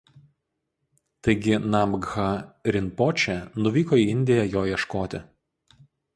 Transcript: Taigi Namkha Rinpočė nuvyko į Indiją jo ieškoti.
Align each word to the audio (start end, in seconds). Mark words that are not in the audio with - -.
Taigi 1.27 1.59
Namkha 1.75 2.25
Rinpočė 2.77 3.37
nuvyko 3.67 4.01
į 4.07 4.09
Indiją 4.17 4.49
jo 4.57 4.67
ieškoti. 4.73 5.23